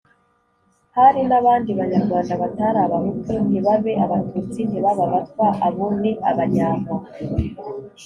[0.97, 6.93] Hari n'abandi Banyarwanda batari Abahutu ntibabe Abatutsi, ntibabe Abatwa:abo ni Abanyambo,